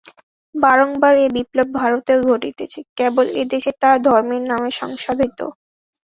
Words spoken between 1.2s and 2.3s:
এ বিপ্লব ভারতেও